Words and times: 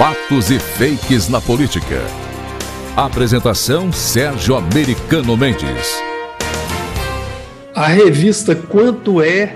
Fatos 0.00 0.50
e 0.50 0.58
fakes 0.58 1.28
na 1.28 1.42
política. 1.42 2.00
Apresentação 2.96 3.92
Sérgio 3.92 4.56
Americano 4.56 5.36
Mendes. 5.36 5.94
A 7.74 7.86
revista 7.86 8.56
Quanto 8.56 9.20
é 9.20 9.54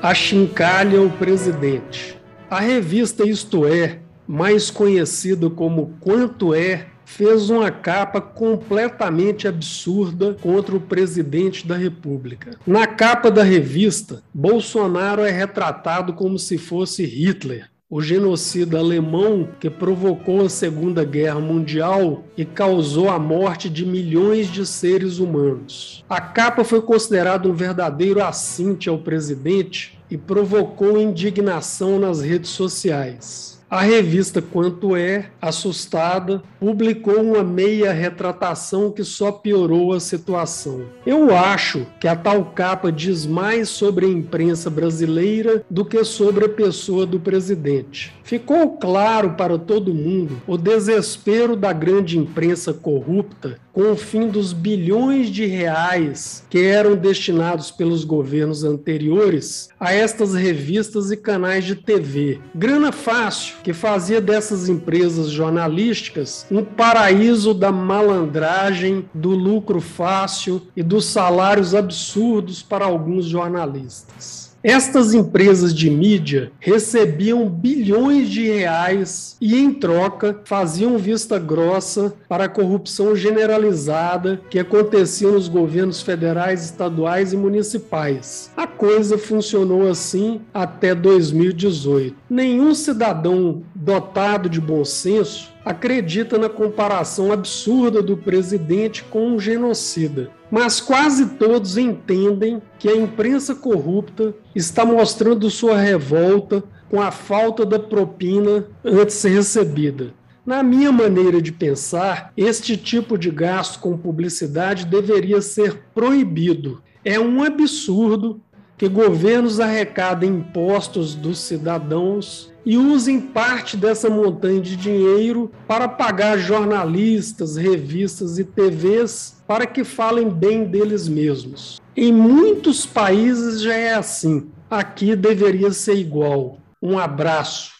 achincalha 0.00 1.02
o 1.02 1.10
presidente. 1.10 2.18
A 2.48 2.58
revista 2.58 3.28
Isto 3.28 3.66
É, 3.66 3.98
mais 4.26 4.70
conhecida 4.70 5.50
como 5.50 5.94
Quanto 6.00 6.54
é, 6.54 6.86
fez 7.04 7.50
uma 7.50 7.70
capa 7.70 8.18
completamente 8.18 9.46
absurda 9.46 10.34
contra 10.40 10.74
o 10.74 10.80
presidente 10.80 11.66
da 11.66 11.76
República. 11.76 12.56
Na 12.66 12.86
capa 12.86 13.30
da 13.30 13.42
revista, 13.42 14.22
Bolsonaro 14.32 15.20
é 15.20 15.30
retratado 15.30 16.14
como 16.14 16.38
se 16.38 16.56
fosse 16.56 17.04
Hitler, 17.04 17.71
o 17.92 18.00
genocida 18.00 18.78
alemão 18.78 19.46
que 19.60 19.68
provocou 19.68 20.46
a 20.46 20.48
Segunda 20.48 21.04
Guerra 21.04 21.38
Mundial 21.38 22.24
e 22.38 22.42
causou 22.42 23.10
a 23.10 23.18
morte 23.18 23.68
de 23.68 23.84
milhões 23.84 24.50
de 24.50 24.64
seres 24.64 25.18
humanos. 25.18 26.02
A 26.08 26.18
capa 26.18 26.64
foi 26.64 26.80
considerada 26.80 27.46
um 27.46 27.52
verdadeiro 27.52 28.24
assinte 28.24 28.88
ao 28.88 28.96
presidente 28.96 30.00
e 30.10 30.16
provocou 30.16 30.98
indignação 30.98 31.98
nas 31.98 32.22
redes 32.22 32.48
sociais. 32.48 33.61
A 33.72 33.80
revista 33.80 34.42
Quanto 34.42 34.94
É, 34.94 35.30
assustada, 35.40 36.42
publicou 36.60 37.22
uma 37.22 37.42
meia 37.42 37.90
retratação 37.90 38.90
que 38.90 39.02
só 39.02 39.32
piorou 39.32 39.94
a 39.94 39.98
situação. 39.98 40.82
Eu 41.06 41.34
acho 41.34 41.86
que 41.98 42.06
a 42.06 42.14
tal 42.14 42.52
capa 42.54 42.92
diz 42.92 43.24
mais 43.24 43.70
sobre 43.70 44.04
a 44.04 44.10
imprensa 44.10 44.68
brasileira 44.68 45.64
do 45.70 45.86
que 45.86 46.04
sobre 46.04 46.44
a 46.44 46.50
pessoa 46.50 47.06
do 47.06 47.18
presidente. 47.18 48.14
Ficou 48.22 48.76
claro 48.76 49.30
para 49.38 49.56
todo 49.56 49.94
mundo 49.94 50.42
o 50.46 50.58
desespero 50.58 51.56
da 51.56 51.72
grande 51.72 52.18
imprensa 52.18 52.74
corrupta 52.74 53.58
com 53.72 53.92
o 53.92 53.96
fim 53.96 54.28
dos 54.28 54.52
bilhões 54.52 55.28
de 55.28 55.46
reais 55.46 56.44
que 56.50 56.58
eram 56.58 56.94
destinados 56.94 57.70
pelos 57.70 58.04
governos 58.04 58.64
anteriores 58.64 59.68
a 59.80 59.92
estas 59.92 60.34
revistas 60.34 61.10
e 61.10 61.16
canais 61.16 61.64
de 61.64 61.74
TV. 61.74 62.40
Grana 62.54 62.92
fácil 62.92 63.56
que 63.62 63.72
fazia 63.72 64.20
dessas 64.20 64.68
empresas 64.68 65.28
jornalísticas 65.30 66.46
um 66.50 66.64
paraíso 66.64 67.54
da 67.54 67.72
malandragem, 67.72 69.08
do 69.14 69.30
lucro 69.30 69.80
fácil 69.80 70.62
e 70.76 70.82
dos 70.82 71.06
salários 71.06 71.74
absurdos 71.74 72.62
para 72.62 72.84
alguns 72.84 73.24
jornalistas. 73.24 74.51
Estas 74.62 75.12
empresas 75.12 75.74
de 75.74 75.90
mídia 75.90 76.52
recebiam 76.60 77.48
bilhões 77.48 78.28
de 78.30 78.48
reais 78.48 79.36
e, 79.40 79.56
em 79.56 79.74
troca, 79.74 80.40
faziam 80.44 80.96
vista 80.98 81.36
grossa 81.36 82.14
para 82.28 82.44
a 82.44 82.48
corrupção 82.48 83.16
generalizada 83.16 84.40
que 84.48 84.60
acontecia 84.60 85.28
nos 85.28 85.48
governos 85.48 86.00
federais, 86.00 86.64
estaduais 86.64 87.32
e 87.32 87.36
municipais. 87.36 88.52
A 88.56 88.68
coisa 88.68 89.18
funcionou 89.18 89.88
assim 89.88 90.40
até 90.54 90.94
2018. 90.94 92.14
Nenhum 92.30 92.72
cidadão 92.72 93.64
dotado 93.82 94.48
de 94.48 94.60
bom 94.60 94.84
senso 94.84 95.50
acredita 95.64 96.38
na 96.38 96.48
comparação 96.48 97.32
absurda 97.32 98.00
do 98.00 98.16
presidente 98.16 99.02
com 99.04 99.34
um 99.34 99.40
genocida. 99.40 100.30
Mas 100.50 100.80
quase 100.80 101.30
todos 101.30 101.76
entendem 101.76 102.62
que 102.78 102.88
a 102.88 102.96
imprensa 102.96 103.54
corrupta 103.54 104.34
está 104.54 104.84
mostrando 104.84 105.50
sua 105.50 105.76
revolta 105.76 106.62
com 106.88 107.00
a 107.00 107.10
falta 107.10 107.66
da 107.66 107.78
propina 107.78 108.66
antes 108.84 109.22
recebida. 109.24 110.12
Na 110.44 110.62
minha 110.62 110.92
maneira 110.92 111.40
de 111.40 111.52
pensar, 111.52 112.32
este 112.36 112.76
tipo 112.76 113.16
de 113.16 113.30
gasto 113.30 113.78
com 113.80 113.96
publicidade 113.96 114.86
deveria 114.86 115.40
ser 115.40 115.82
proibido. 115.94 116.82
É 117.04 117.18
um 117.18 117.42
absurdo 117.42 118.40
que 118.76 118.88
governos 118.88 119.60
arrecadem 119.60 120.30
impostos 120.30 121.14
dos 121.14 121.38
cidadãos 121.38 122.51
e 122.64 122.76
usem 122.76 123.20
parte 123.20 123.76
dessa 123.76 124.08
montanha 124.08 124.60
de 124.60 124.76
dinheiro 124.76 125.50
para 125.66 125.88
pagar 125.88 126.38
jornalistas, 126.38 127.56
revistas 127.56 128.38
e 128.38 128.44
TVs 128.44 129.42
para 129.46 129.66
que 129.66 129.84
falem 129.84 130.28
bem 130.28 130.64
deles 130.64 131.08
mesmos. 131.08 131.80
Em 131.96 132.12
muitos 132.12 132.86
países 132.86 133.60
já 133.60 133.74
é 133.74 133.94
assim. 133.94 134.50
Aqui 134.70 135.14
deveria 135.14 135.72
ser 135.72 135.94
igual. 135.94 136.58
Um 136.80 136.98
abraço. 136.98 137.72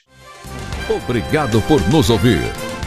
Obrigado 0.88 1.62
por 1.62 1.80
nos 1.88 2.10
ouvir. 2.10 2.40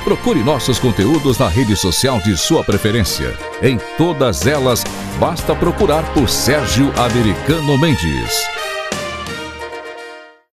Procure 0.03 0.43
nossos 0.43 0.77
conteúdos 0.77 1.39
na 1.39 1.47
rede 1.47 1.75
social 1.75 2.19
de 2.19 2.37
sua 2.37 2.63
preferência. 2.63 3.33
Em 3.63 3.79
todas 3.97 4.45
elas, 4.45 4.83
basta 5.19 5.55
procurar 5.55 6.13
por 6.13 6.29
Sérgio 6.29 6.93
Americano 6.95 7.75
Mendes. 7.79 8.47